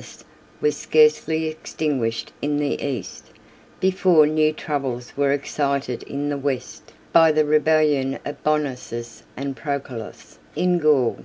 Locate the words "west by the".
6.38-7.44